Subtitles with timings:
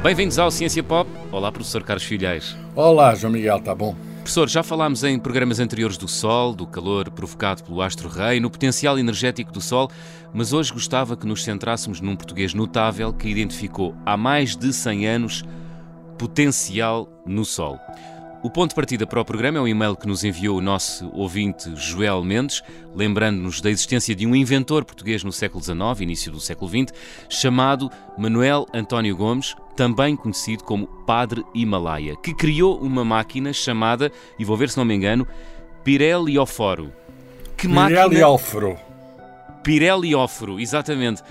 [0.00, 1.10] Bem-vindos ao Ciência Pop.
[1.32, 2.56] Olá, professor Carlos Filhais.
[2.76, 3.96] Olá, João Miguel, está bom?
[4.18, 8.96] Professor, já falámos em programas anteriores do Sol, do calor provocado pelo astro-rei, no potencial
[8.96, 9.90] energético do Sol,
[10.32, 15.08] mas hoje gostava que nos centrássemos num português notável que identificou há mais de 100
[15.08, 15.44] anos
[16.16, 17.80] potencial no Sol.
[18.40, 21.10] O ponto de partida para o programa é um e-mail que nos enviou o nosso
[21.12, 22.62] ouvinte Joel Mendes,
[22.94, 26.94] lembrando-nos da existência de um inventor português no século XIX, início do século XX,
[27.28, 34.44] chamado Manuel António Gomes, também conhecido como Padre Himalaia, que criou uma máquina chamada, e
[34.44, 35.26] vou ver se não me engano,
[35.82, 36.92] Pirelióforo.
[37.56, 38.68] Que Pirelióforo.
[38.68, 39.62] Máquina...
[39.64, 41.24] Pirelióforo, exatamente.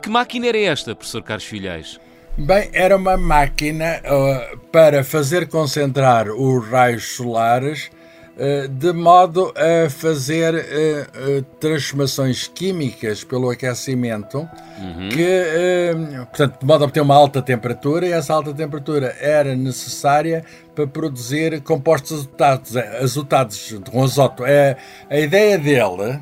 [0.00, 1.98] Que máquina era esta, professor Carlos Filhais?
[2.36, 7.90] Bem, era uma máquina uh, para fazer concentrar os raios solares
[8.38, 15.08] uh, de modo a fazer uh, transformações químicas pelo aquecimento, uhum.
[15.10, 20.42] que, portanto, de modo a obter uma alta temperatura, e essa alta temperatura era necessária
[20.74, 24.42] para produzir compostos azotados, azotados com azoto.
[24.46, 24.78] É,
[25.10, 26.18] a ideia dele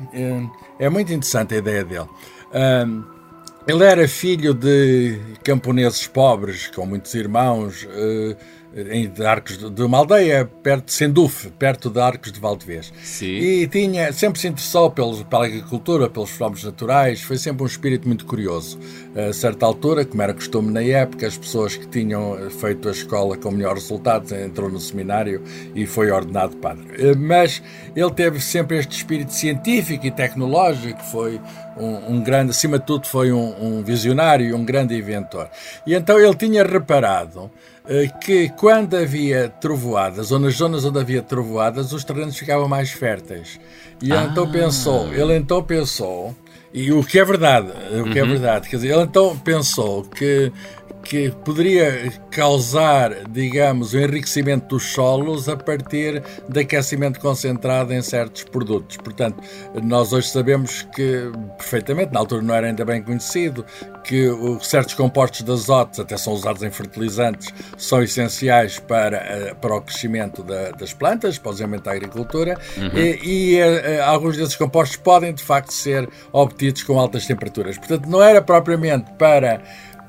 [0.77, 2.09] é muito interessante, a ideia dele.
[3.67, 8.35] Ele era filho de camponeses pobres, com muitos irmãos, uh,
[8.75, 12.91] em Arcos de, de uma aldeia perto de Sendufe, perto de Arcos de Valdevez.
[13.03, 13.25] Sim.
[13.25, 18.07] E tinha, sempre se interessou pelos, pela agricultura, pelos fenómenos naturais, foi sempre um espírito
[18.07, 18.79] muito curioso.
[19.15, 23.35] A certa altura, como era costume na época, as pessoas que tinham feito a escola
[23.35, 25.43] com melhores resultados entrou no seminário
[25.75, 26.85] e foi ordenado padre.
[26.97, 27.61] Eh, mas
[27.95, 31.41] ele teve sempre este espírito científico e tecnológico, foi
[31.77, 35.49] um, um grande, acima de tudo, foi um, um visionário, um grande inventor.
[35.85, 37.80] E então ele tinha reparado eh,
[38.21, 43.59] que quando havia trovoadas, ou nas zonas onde havia trovoadas, os terrenos ficavam mais férteis.
[44.01, 44.27] E ah.
[44.29, 46.35] então pensou, ele então pensou,
[46.73, 47.67] e o que é verdade,
[47.99, 48.29] o que é uhum.
[48.29, 50.51] é verdade, quer dizer, ele então pensou que
[51.03, 58.43] que poderia causar, digamos, o enriquecimento dos solos a partir de aquecimento concentrado em certos
[58.43, 58.97] produtos.
[58.97, 59.41] Portanto,
[59.83, 63.65] nós hoje sabemos que, perfeitamente, na altura não era ainda bem conhecido,
[64.03, 64.27] que
[64.61, 69.81] certos compostos de azoto, até são usados em fertilizantes, são essenciais para, eh, para o
[69.81, 72.97] crescimento da, das plantas, para o desenvolvimento da agricultura, uhum.
[72.97, 77.77] e, e eh, eh, alguns desses compostos podem, de facto, ser obtidos com altas temperaturas.
[77.77, 79.61] Portanto, não era propriamente para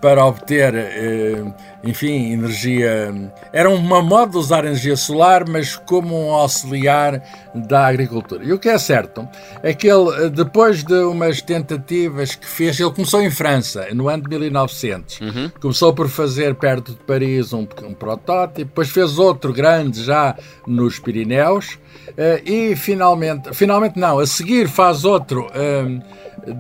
[0.02, 1.44] para obter, eh,
[1.82, 3.12] enfim, energia.
[3.52, 7.22] Era uma moda de usar energia solar, mas como um auxiliar
[7.54, 8.44] da agricultura.
[8.44, 9.28] E o que é certo
[9.62, 14.22] é que ele, depois de umas tentativas que fez, ele começou em França, no ano
[14.22, 15.20] de 1900.
[15.20, 15.50] Uhum.
[15.60, 20.98] Começou por fazer perto de Paris um, um protótipo, depois fez outro grande já nos
[20.98, 21.78] Pirineus,
[22.16, 25.48] eh, e finalmente, finalmente não, a seguir faz outro.
[25.54, 26.00] Eh,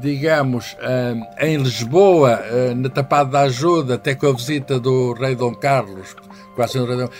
[0.00, 2.40] digamos, eh, em Lisboa,
[2.76, 6.14] na Tapada da Ajuda, até com a visita do rei Dom Carlos,
[6.54, 6.78] quase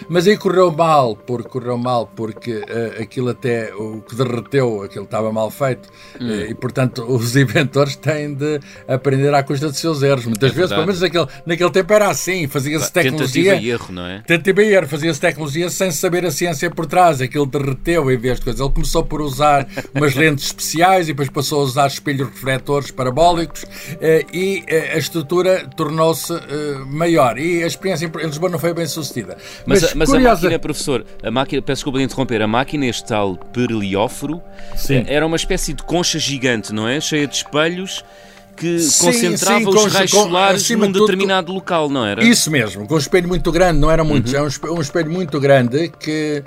[0.08, 5.04] mas aí correu mal, porque correu mal porque uh, aquilo até o que derreteu, aquilo
[5.04, 5.88] estava mal feito
[6.20, 6.28] hum.
[6.28, 10.26] uh, e portanto os inventores têm de aprender à custa dos seus erros.
[10.26, 13.52] Muitas é vezes, pelo menos naquele, naquele tempo era assim, fazia-se tecnologia.
[13.52, 14.22] Tentativa e erro, não é?
[14.26, 18.38] Tentativa e erro, fazia-se tecnologia sem saber a ciência por trás, aquilo derreteu em vez
[18.38, 18.60] de coisas.
[18.60, 23.62] Ele começou por usar umas lentes especiais e depois passou a usar espelhos refletores parabólicos
[23.62, 23.66] uh,
[24.32, 26.32] e a estrutura tornou-se
[26.86, 27.38] maior.
[27.38, 29.21] E a experiência em Lisboa não foi bem sucedida.
[29.66, 33.06] Mas, mas, mas a máquina, professor, a máquina, peço desculpa de interromper, a máquina, este
[33.06, 34.42] tal perilióforo,
[34.76, 34.96] sim.
[34.96, 37.00] Eh, era uma espécie de concha gigante, não é?
[37.00, 38.04] Cheia de espelhos
[38.56, 42.22] que sim, concentrava sim, os raios solares num de determinado tudo, local, não era?
[42.22, 44.48] Isso mesmo, com um espelho muito grande, não era muito, uhum.
[44.66, 46.42] é um espelho muito grande que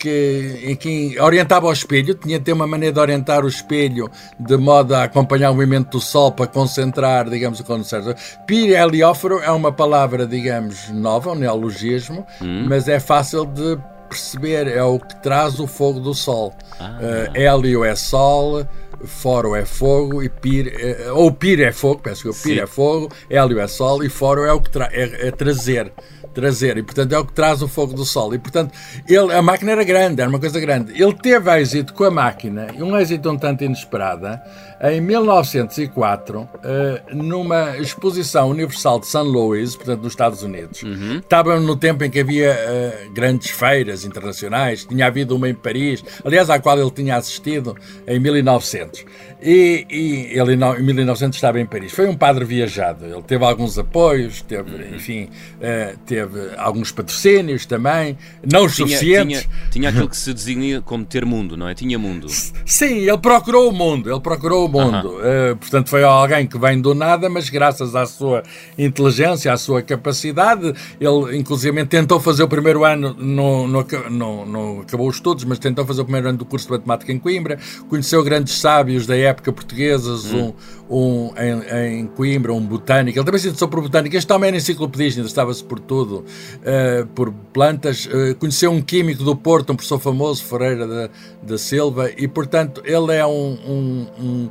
[0.00, 4.56] que, que orientava o espelho, tinha de ter uma maneira de orientar o espelho de
[4.56, 8.14] modo a acompanhar o movimento do Sol para concentrar, digamos, o condensador.
[8.46, 12.66] Pirelióforo é uma palavra, digamos, nova, um neologismo, hum.
[12.68, 16.54] mas é fácil de perceber, é o que traz o fogo do Sol.
[16.78, 16.98] Ah.
[17.00, 18.66] Uh, hélio é Sol,
[19.04, 20.72] foro é fogo e pir,
[21.08, 24.08] uh, ou pir é fogo, peço que o pir é fogo, hélio é Sol e
[24.08, 25.92] foro é o que tra é, é trazer
[26.36, 28.34] trazer, e portanto é o que traz o fogo do sol.
[28.34, 28.72] E portanto,
[29.08, 30.92] ele, a máquina era grande, era uma coisa grande.
[30.92, 34.38] Ele teve êxito com a máquina, um êxito um tanto inesperado,
[34.80, 39.18] em 1904, eh, numa exposição universal de St.
[39.18, 40.82] Louis, portanto nos Estados Unidos.
[40.82, 41.18] Uhum.
[41.18, 46.04] Estava no tempo em que havia uh, grandes feiras internacionais, tinha havido uma em Paris,
[46.24, 47.76] aliás, à qual ele tinha assistido
[48.06, 49.04] em 1900.
[49.42, 51.92] E, e ele em 1900 estava em Paris.
[51.92, 54.94] Foi um padre viajado, ele teve alguns apoios, teve, uhum.
[54.94, 58.18] enfim, uh, teve alguns patrocínios também,
[58.50, 59.40] não os tinha, suficientes.
[59.40, 61.74] Tinha, tinha aquilo que se designa como ter mundo, não é?
[61.74, 62.28] Tinha mundo.
[62.28, 65.16] Sim, ele procurou o mundo, ele procurou mundo.
[65.16, 68.42] Uh uh, portanto, foi alguém que vem do nada, mas graças à sua
[68.78, 75.44] inteligência, à sua capacidade, ele inclusive tentou fazer o primeiro ano, não acabou os estudos,
[75.44, 77.58] mas tentou fazer o primeiro ano do curso de matemática em Coimbra,
[77.88, 80.52] conheceu grandes sábios da época portuguesas, hum.
[80.88, 84.48] um, um em, em, Coimbra, um botânico, ele também se interessou por botânica, este homem
[84.48, 86.24] era enciclopedista, interessava-se por tudo,
[86.60, 91.10] uh, por plantas, uh, conheceu um químico do Porto, um professor famoso, Ferreira da,
[91.42, 94.50] da Silva, e portanto ele é um, um, um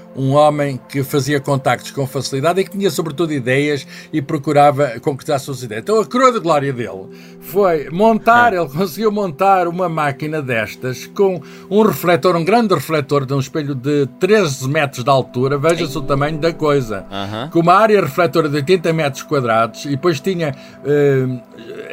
[0.15, 5.37] um homem que fazia contactos com facilidade e que tinha sobretudo ideias e procurava concretizar
[5.37, 5.83] as suas ideias.
[5.83, 7.09] Então a coroa de glória dele
[7.41, 8.57] foi montar, é.
[8.57, 13.73] ele conseguiu montar uma máquina destas com um refletor, um grande refletor de um espelho
[13.73, 17.05] de 13 metros de altura, veja-se o tamanho da coisa,
[17.51, 20.55] com uma área refletora de 80 metros quadrados e depois tinha
[20.85, 21.41] uh,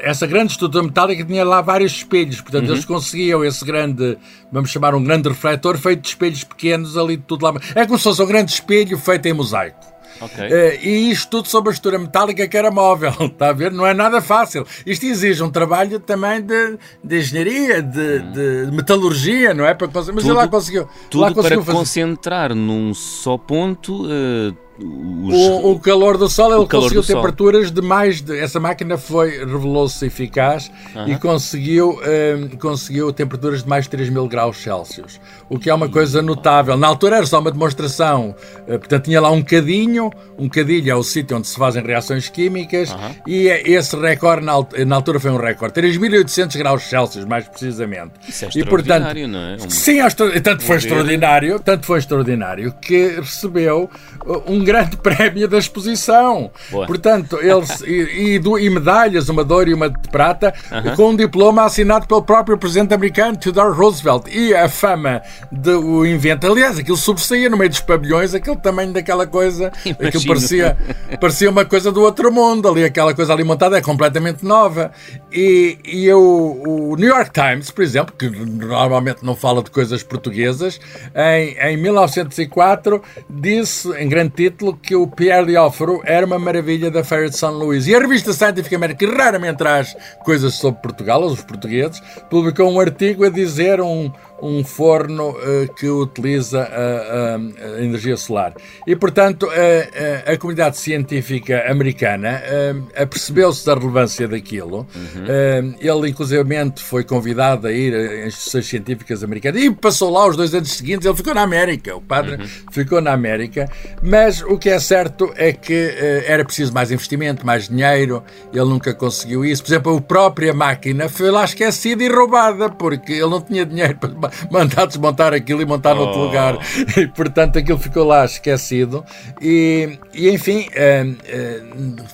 [0.03, 2.75] essa grande estrutura metálica tinha lá vários espelhos, portanto uhum.
[2.75, 4.19] eles conseguiam esse grande,
[4.51, 7.55] vamos chamar um grande refletor feito de espelhos pequenos ali tudo lá.
[7.75, 9.87] É como fosse um grande espelho feito em mosaico.
[10.21, 10.49] Okay.
[10.49, 13.71] Uh, e isto tudo sobre a estrutura metálica que era móvel, está a ver?
[13.71, 14.67] Não é nada fácil.
[14.85, 19.75] Isto exige um trabalho também de, de engenharia, de, de, metalurgia, não é?
[19.75, 20.89] Para, mas tudo, ele lá conseguiu.
[21.09, 21.79] Tudo lá conseguiu para fazer...
[21.79, 24.07] concentrar num só ponto.
[24.07, 28.23] Uh os, o, o, calor do sol, ele conseguiu temperaturas de mais.
[28.23, 30.71] De, essa máquina foi revelou-se eficaz
[31.07, 35.75] e conseguiu, um, conseguiu temperaturas de mais de 3 mil graus Celsius, o que é
[35.75, 36.77] uma coisa notável.
[36.77, 40.95] Na altura era só uma demonstração, uh, portanto, tinha lá um cadinho, um cadilho é
[40.95, 43.17] o sítio onde se fazem reações químicas, uh -huh.
[43.27, 44.53] e é esse recorde, na,
[44.87, 48.13] na, altura, foi um recorde, 3.800 graus Celsius, mais precisamente.
[48.29, 49.57] Isso é e, portanto, não é?
[49.57, 49.71] Um...
[49.71, 53.91] Sim, é tanto foi extraordinário, tanto foi extraordinário que recebeu
[54.25, 56.51] uh, um grande prémio da exposição.
[56.71, 56.87] Boa.
[56.87, 60.95] Portanto, eles e, e, e, medalhas, uma de ouro e uma de prata, uh -huh.
[60.95, 64.27] com um diploma assinado pelo próprio presidente americano, Theodore Roosevelt.
[64.31, 66.47] E a fama do invento.
[66.47, 70.09] Aliás, aquilo sobressaía no meio dos pavilhões, aquele tamanho daquela coisa, Imagino.
[70.09, 70.77] aquilo parecia,
[71.19, 74.93] parecia uma coisa do outro mundo ali, aquela coisa ali montada é completamente nova.
[75.33, 80.03] E, e eu, o New York Times, por exemplo, que normalmente não fala de coisas
[80.03, 80.79] portuguesas,
[81.15, 86.91] em, em 1904 disse, em grande título, título que o Pierre Liofro era uma maravilha
[86.91, 87.87] da Feira de São Luís.
[87.87, 92.81] E a revista Scientific American, que raramente traz coisas sobre Portugal, os portugueses, publicou um
[92.81, 94.11] artigo a dizer um,
[94.41, 98.55] um forno uh, que utiliza a, a, energia solar.
[98.87, 104.87] E, portanto, a, a, comunidade científica americana uh, apercebeu-se da relevância daquilo.
[104.95, 105.25] Uhum.
[105.25, 110.37] Uh, ele, inclusivamente, foi convidado a ir a instituições científicas americanas e passou lá os
[110.37, 111.07] dois anos seguintes.
[111.07, 112.49] Ele ficou na América, o padre uhum.
[112.71, 113.69] ficou na América.
[114.03, 115.95] Mas o que é certo é que
[116.27, 118.23] era preciso mais investimento, mais dinheiro.
[118.53, 119.63] Ele nunca conseguiu isso.
[119.63, 123.97] Por exemplo, a própria máquina foi lá esquecida e roubada, porque ele não tinha dinheiro
[123.97, 126.05] para mandar desmontar aquilo e montar oh.
[126.05, 126.59] noutro lugar.
[126.97, 129.05] E, portanto, aquilo ficou lá esquecido.
[129.41, 131.63] E, e enfim, eh, eh,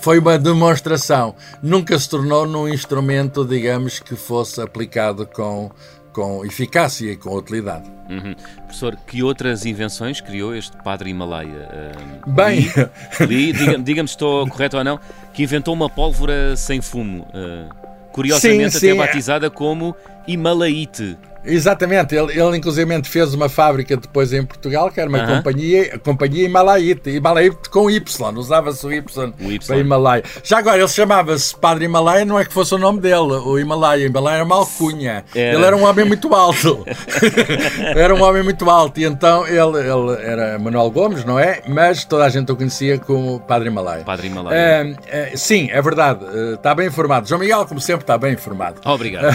[0.00, 1.34] foi uma demonstração.
[1.62, 5.70] Nunca se tornou num instrumento, digamos, que fosse aplicado com,
[6.12, 7.94] com eficácia e com utilidade.
[8.08, 8.34] Uhum.
[8.64, 11.68] Professor, que outras invenções criou este padre Himalaia?
[12.26, 12.70] Uh, Bem,
[13.20, 15.00] li, li diga-me diga se estou correto ou não,
[15.32, 17.74] que inventou uma pólvora sem fumo, uh,
[18.12, 18.90] curiosamente sim, sim.
[18.90, 19.96] até batizada como
[20.26, 21.16] Himalaite.
[21.44, 25.36] Exatamente, ele, ele inclusive fez uma fábrica depois em Portugal, que era uma uh -huh.
[25.36, 29.00] companhia, companhia Himalaite, Himalaite com Y, usava-se o y,
[29.40, 30.22] o y para Himalaia.
[30.42, 34.06] Já agora, ele chamava-se Padre Himalaia, não é que fosse o nome dele, o Himalaia,
[34.06, 35.24] Himalaia era uma alcunha.
[35.34, 35.56] Era.
[35.56, 36.84] Ele era um homem muito alto,
[37.94, 41.62] era um homem muito alto, e então ele, ele era Manuel Gomes, não é?
[41.68, 44.04] Mas toda a gente o conhecia como Padre Himalaia.
[44.04, 44.96] Padre Himalaia.
[45.34, 46.24] Uh, sim, é verdade,
[46.54, 47.28] está bem informado.
[47.28, 48.80] João Miguel, como sempre, está bem informado.
[48.84, 49.34] Obrigado.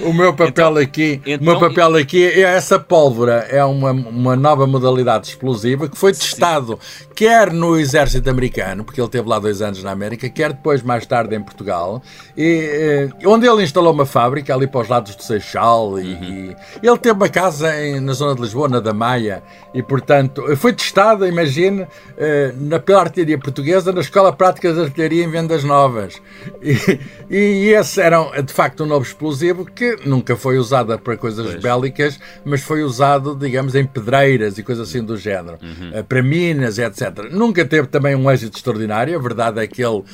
[0.16, 4.34] o meu papel então, aqui, então, meu papel aqui é essa pólvora, é uma, uma
[4.34, 7.06] nova modalidade explosiva que foi testado sim.
[7.14, 11.06] quer no exército americano, porque ele teve lá dois anos na América, quer depois mais
[11.06, 12.02] tarde em Portugal,
[12.36, 16.00] e, eh, onde ele instalou uma fábrica ali para os lados do Seixal uhum.
[16.00, 19.42] e, ele teve uma casa em, na zona de Lisboa, na da Maia,
[19.74, 25.24] e portanto foi testado, imagine, eh, na pela artilharia portuguesa, na Escola Prática de Artilharia
[25.24, 26.20] em Vendas Novas.
[26.62, 31.46] E, e esse era de facto um novo explosivo que nunca foi usada para coisas
[31.46, 31.62] pois.
[31.62, 36.02] bélicas, mas foi usado, digamos, em pedreiras e coisas assim do género, uhum.
[36.04, 37.30] para minas, etc.
[37.30, 39.18] Nunca teve também um êxito extraordinário.
[39.18, 40.04] A verdade é que ele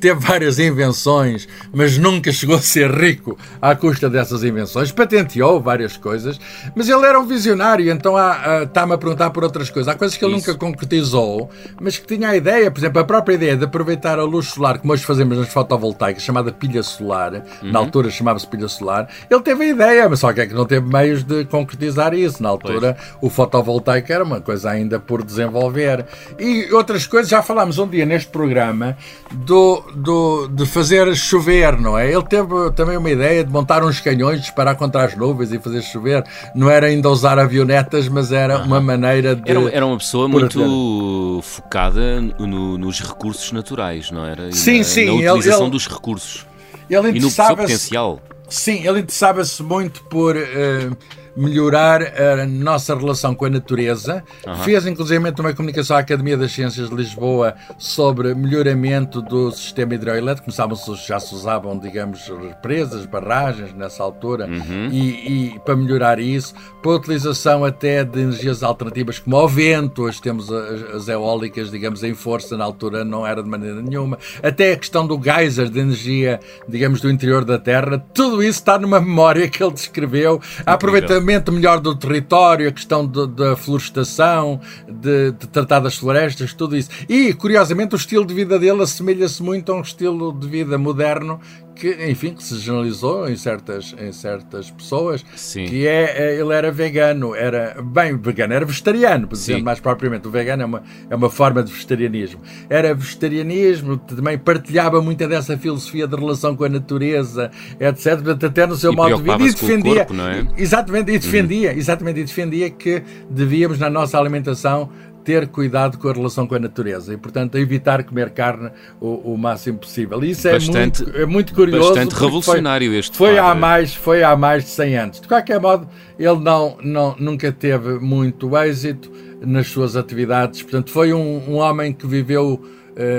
[0.00, 4.92] teve várias invenções, mas nunca chegou a ser rico à custa dessas invenções.
[4.92, 6.38] Patenteou várias coisas,
[6.74, 8.14] mas ele era um visionário, então
[8.62, 9.92] está-me a perguntar por outras coisas.
[9.92, 10.46] Há coisas que ele Isso.
[10.48, 11.50] nunca concretizou,
[11.80, 14.78] mas que tinha a ideia, por exemplo, a própria ideia de aproveitar a luz solar,
[14.78, 17.72] como hoje fazemos nas fotovoltaicas, chamada pilha solar, uhum.
[17.72, 20.64] na altura chamava-se pilha solar, ele teve a ideia, mas só que é que não
[20.64, 22.42] teve meios de concretizar isso.
[22.42, 23.18] Na altura, pois.
[23.20, 26.04] o fotovoltaico era uma coisa ainda por desenvolver.
[26.38, 28.96] E outras coisas, já falámos um dia neste programa
[29.32, 32.10] do, do, de fazer chover, não é?
[32.10, 35.82] Ele teve também uma ideia de montar uns canhões, disparar contra as nuvens e fazer
[35.82, 36.24] chover.
[36.54, 38.64] Não era ainda usar avionetas, mas era uhum.
[38.64, 39.50] uma maneira de.
[39.50, 44.48] Era, era uma pessoa muito focada no, nos recursos naturais, não era?
[44.48, 45.06] E sim, na, sim.
[45.06, 46.46] Na utilização ele, dos recursos.
[46.88, 48.20] Ele e no potencial.
[48.54, 50.36] Sim, ele interessava-se muito por.
[50.36, 50.96] Uh,
[51.36, 54.22] melhorar a nossa relação com a natureza.
[54.46, 54.56] Uhum.
[54.56, 60.44] Fez, inclusive, uma comunicação à Academia das Ciências de Lisboa sobre melhoramento do sistema hidroelétrico.
[60.44, 60.76] Começavam
[61.06, 64.88] já se usavam, digamos, represas, barragens nessa altura, uhum.
[64.90, 70.02] e, e, para melhorar isso, para a utilização até de energias alternativas como o vento.
[70.02, 74.18] Hoje temos as, as eólicas, digamos, em força, na altura não era de maneira nenhuma.
[74.42, 78.78] Até a questão do geyser, de energia, digamos, do interior da Terra, tudo isso está
[78.78, 80.40] numa memória que ele descreveu.
[80.64, 86.90] Aproveitando melhor do território, a questão da florestação, de, de, tratar das florestas, tudo isso.
[87.08, 91.40] E, curiosamente, o estilo de vida dele assemelha-se muito a um estilo de vida moderno
[91.74, 95.66] que, enfim, que se generalizou em certas, em certas pessoas, Sim.
[95.66, 100.26] que é, é, ele era vegano, era, bem, vegano, era vegetariano, por dizer mais propriamente,
[100.28, 102.40] o vegano é uma, é uma forma de vegetarianismo.
[102.68, 107.50] Era vegetarianismo, também partilhava muita dessa filosofia de relação com a natureza,
[107.80, 110.46] etc, até no seu e modo de vida, e defendia, corpo, é?
[110.56, 111.76] exatamente, e defendia, hum.
[111.76, 114.90] exatamente, e defendia que devíamos na nossa alimentação
[115.24, 119.38] ter cuidado com a relação com a natureza e, portanto, evitar comer carne o, o
[119.38, 120.22] máximo possível.
[120.22, 121.88] E isso bastante, é, muito, é muito curioso.
[121.88, 125.20] Bastante revolucionário foi, este foi há mais Foi há mais de 100 anos.
[125.20, 125.88] De qualquer modo,
[126.18, 130.62] ele não, não, nunca teve muito êxito nas suas atividades.
[130.62, 132.62] Portanto, foi um, um homem que viveu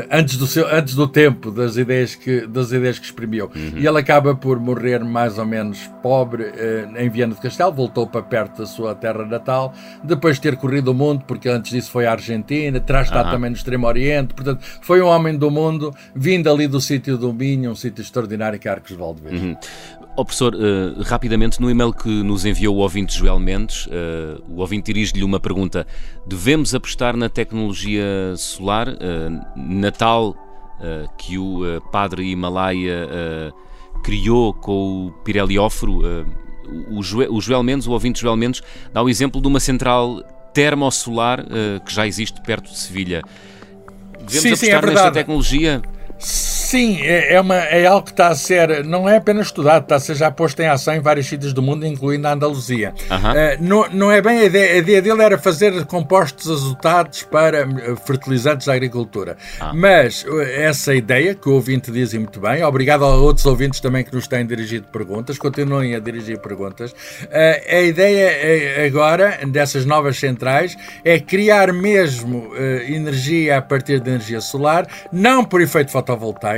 [0.09, 3.51] antes, do seu, antes do tempo das ideias que, das ideias que exprimiu.
[3.53, 3.73] Uhum.
[3.77, 8.07] E ele acaba por morrer mais ou menos pobre uh, em Viana do Castelo, voltou
[8.07, 11.91] para perto da sua terra natal, depois de ter corrido o mundo, porque antes disso
[11.91, 13.31] foi à Argentina, terá estado uhum.
[13.31, 17.33] também no Extremo Oriente, portanto, foi um homem do mundo, vindo ali do sítio do
[17.33, 19.41] Minho, um sítio extraordinário que é Arcos de Valdevez.
[19.41, 19.57] Uhum.
[20.17, 24.61] Oh, professor, uh, rapidamente, no e-mail que nos enviou o ouvinte Joel Mendes, uh, o
[24.61, 25.85] ouvinte dirige-lhe uma pergunta.
[26.25, 28.95] Devemos apostar na tecnologia solar, uh,
[29.55, 30.37] na tal
[31.17, 33.07] que o padre Himalaia
[34.03, 36.01] criou com o pirelióforo?
[36.91, 38.61] O, Joel, o Joel Mendes, o ouvinte Joel Mendes,
[38.93, 40.21] dá o exemplo de uma central
[40.53, 41.45] termosolar
[41.85, 43.21] que já existe perto de Sevilha.
[44.27, 45.81] Devemos sim, apostar sim, é nesta tecnologia?
[46.19, 49.97] Sim, é, é, uma, é algo que está a ser, não é apenas estudado, está
[49.97, 52.93] a ser já posto em ação em vários sítios do mundo, incluindo a Andaluzia.
[53.05, 57.59] Uh, não, não é bem a ideia, a ideia dele era fazer compostos azotados para
[57.59, 59.37] eh, fertilizantes da agricultura.
[59.59, 59.73] Ah.
[59.75, 64.03] Mas eh, essa ideia, que o ouvinte diz muito bem, obrigado a outros ouvintes também
[64.03, 66.91] que nos têm dirigido perguntas, continuem a dirigir perguntas.
[66.91, 72.55] Uh, a ideia agora, dessas novas centrais, é criar mesmo uh,
[72.87, 76.54] energia a partir de energia solar, não por efeito fotovoltaico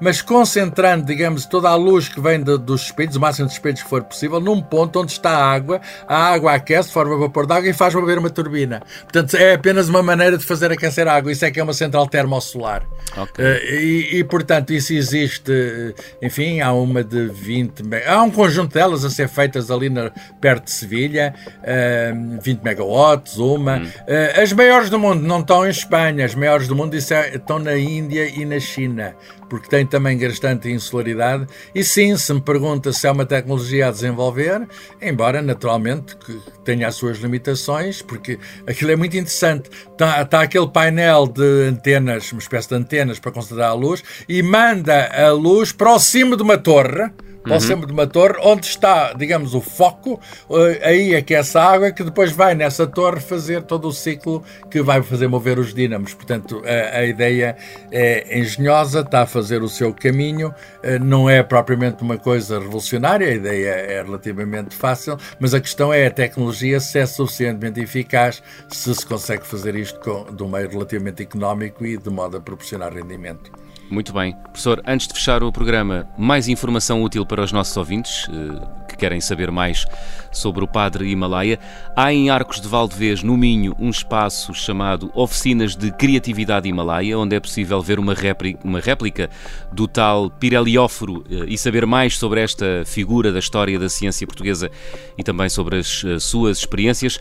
[0.00, 3.82] mas concentrando, digamos, toda a luz que vem de, dos espelhos, o máximo de espelhos
[3.82, 7.52] que for possível, num ponto onde está a água, a água aquece, forma vapor de
[7.52, 8.82] água e faz mover uma turbina.
[9.02, 11.32] Portanto, é apenas uma maneira de fazer aquecer a água.
[11.32, 12.82] Isso é que é uma central termosolar.
[13.16, 13.44] Okay.
[13.44, 18.74] Uh, e, e, portanto, isso existe, eh, enfim, há uma de 20, há um conjunto
[18.74, 23.76] delas a ser feitas ali na, perto de Sevilha, uh, 20 megawatts, uma.
[23.76, 23.84] Hum.
[23.84, 27.58] Uh, as maiores do mundo não estão em Espanha, as maiores do mundo é, estão
[27.58, 29.14] na Índia e na China
[29.48, 31.46] porque tem também bastante insularidade.
[31.74, 34.68] E sim, se me pergunta se é uma tecnologia a desenvolver,
[35.00, 39.70] embora naturalmente que tenha as suas limitações, porque aquilo é muito interessante.
[39.90, 44.42] Está, está aquele painel de antenas, uma espécie de antenas para concentrar a luz, e
[44.42, 47.10] manda a luz para o cimo de uma torre
[47.42, 51.34] para o centro de uma torre, onde está, digamos, o foco, eh, aí é que
[51.34, 55.28] é essa água que depois vai nessa torre fazer todo o ciclo que vai fazer
[55.28, 56.14] mover os dínamos.
[56.14, 57.56] Portanto, a, a ideia
[57.90, 63.28] é engenhosa, está a fazer o seu caminho, eh, não é propriamente uma coisa revolucionária,
[63.28, 68.42] a ideia é relativamente fácil, mas a questão é a tecnologia se é suficientemente eficaz,
[68.68, 72.40] se se consegue fazer isto com, de um meio relativamente económico e de modo a
[72.40, 73.50] proporcionar rendimento.
[73.90, 74.32] Muito bem.
[74.32, 78.94] Professor, antes de fechar o programa, mais informação útil para os nossos ouvintes eh, que
[78.96, 79.86] querem saber mais
[80.30, 81.58] sobre o Padre Himalaia.
[81.96, 87.34] Há em Arcos de Valdevez, no Minho, um espaço chamado Oficinas de Criatividade Himalaia, onde
[87.34, 89.30] é possível ver uma réplica, uma réplica
[89.72, 94.70] do tal Pirelióforo eh, e saber mais sobre esta figura da história da ciência portuguesa
[95.16, 97.18] e também sobre as eh, suas experiências.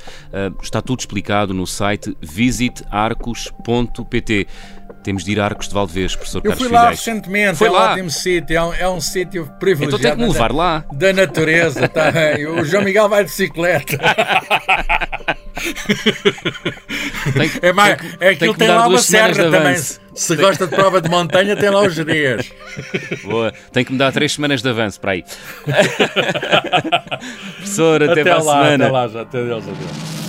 [0.61, 4.47] Está tudo explicado no site visitarcos.pt.
[5.07, 6.99] Temos de ir a Arcos de Valdevez, professor Eu Carlos fui lá Filhais.
[6.99, 7.91] recentemente, Foi é um lá?
[7.93, 10.01] ótimo sítio, é um, é um sítio Então privilegiado.
[10.03, 10.83] tem que me levar da- lá.
[10.91, 12.45] Da natureza, tá bem.
[12.45, 13.97] O João Miguel vai de bicicleta.
[17.37, 19.75] Tem que- É, mais, tem é tem aquilo que tem dar lá uma serra também.
[20.13, 22.51] Se gosta de prova de montanha, tem lá os gerês.
[23.23, 23.53] Boa.
[23.71, 25.23] Tem que me dar três semanas de avanço para aí.
[27.55, 28.83] professor, até, para a lá, semana.
[28.85, 30.26] até lá, já, até Deus, adeus.